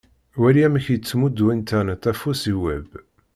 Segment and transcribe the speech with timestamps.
[0.41, 2.89] Wali amek i yettmuddu Internet afus i Web.